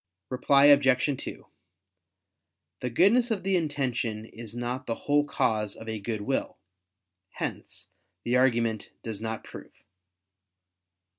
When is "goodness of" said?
2.89-3.43